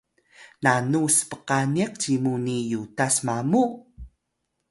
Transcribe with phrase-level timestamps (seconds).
[0.63, 3.63] nanu spqaniq cimu ni yutas mamu?